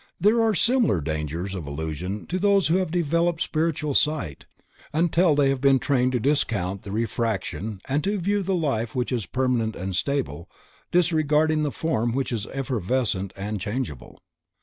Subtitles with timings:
[0.19, 4.47] There are similar dangers of illusion to those who have developed spiritual sight,
[4.91, 9.11] until they have been trained to discount the refraction and to view the life which
[9.11, 10.49] is permanent and stable,
[10.91, 14.19] disregarding the form which is evanescent and changeable.